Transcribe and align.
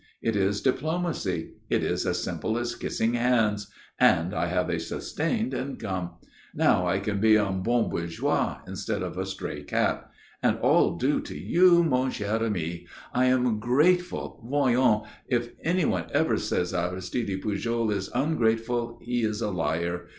It 0.19 0.35
is 0.35 0.61
diplomacy. 0.61 1.51
It 1.69 1.83
is 1.83 2.07
as 2.07 2.23
simple 2.23 2.57
as 2.57 2.73
kissing 2.73 3.13
hands. 3.13 3.69
And 3.99 4.33
I 4.33 4.47
have 4.47 4.67
a 4.67 4.79
sustained 4.79 5.53
income. 5.53 6.15
Now 6.55 6.87
I 6.87 6.97
can 6.97 7.19
be 7.19 7.37
un 7.37 7.61
bon 7.61 7.87
bourgeois 7.87 8.61
instead 8.65 9.03
of 9.03 9.15
a 9.15 9.27
stray 9.27 9.61
cat. 9.61 10.09
And 10.41 10.57
all 10.57 10.97
due 10.97 11.21
to 11.21 11.37
you, 11.37 11.83
mon 11.83 12.09
cher 12.09 12.43
ami. 12.43 12.87
I 13.13 13.25
am 13.25 13.59
grateful 13.59 14.43
voyons 14.43 15.05
if 15.27 15.49
anybody 15.63 16.11
ever 16.15 16.39
says 16.39 16.73
Aristide 16.73 17.39
Pujol 17.39 17.91
is 17.91 18.09
ungrateful, 18.15 18.97
he 19.03 19.21
is 19.21 19.39
a 19.39 19.51
liar. 19.51 20.07